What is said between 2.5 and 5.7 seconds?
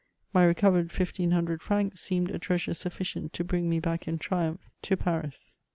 sufficient to bring me back in triumph to Paris.